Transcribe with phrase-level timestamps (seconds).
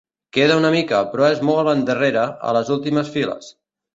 [0.35, 3.53] Queda una mica, però és molt endarrere, a les últimes files.